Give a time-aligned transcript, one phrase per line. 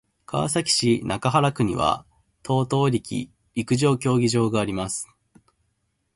[0.25, 2.07] 川崎市中原区には
[2.41, 5.07] 等々力陸上競技場があります。